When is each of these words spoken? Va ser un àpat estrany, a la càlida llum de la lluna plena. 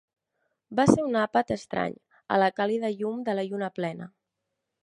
Va 0.79 0.85
ser 0.91 1.03
un 1.09 1.17
àpat 1.25 1.53
estrany, 1.57 1.93
a 2.37 2.41
la 2.45 2.49
càlida 2.61 2.93
llum 2.97 3.23
de 3.29 3.37
la 3.41 3.49
lluna 3.51 3.73
plena. 3.81 4.13